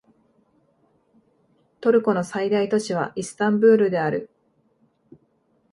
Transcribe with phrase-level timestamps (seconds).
[1.79, 4.31] トルコの最大都市はイスタンブールである